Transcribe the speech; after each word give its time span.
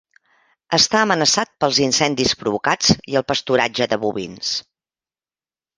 Està 0.77 1.01
amenaçat 1.07 1.51
pels 1.65 1.81
incendis 1.89 2.33
provocats 2.41 2.91
i 3.13 3.21
el 3.23 3.27
pasturatge 3.35 3.91
de 3.95 4.05
bovins. 4.07 4.57